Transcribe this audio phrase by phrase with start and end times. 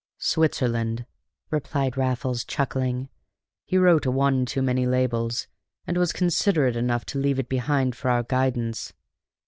[0.17, 1.05] "Switzerland,"
[1.51, 3.07] replied Raffles, chuckling;
[3.67, 5.45] "he wrote one too many labels,
[5.85, 8.93] and was considerate enough to leave it behind for our guidance.